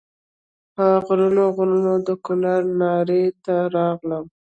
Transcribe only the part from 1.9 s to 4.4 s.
د کونړ ناړۍ ته راغلم.